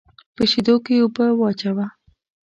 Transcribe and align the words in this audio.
په 0.35 0.43
شېدو 0.51 0.75
کې 0.85 0.95
اوبه 1.03 1.25
واچوه. 1.39 1.87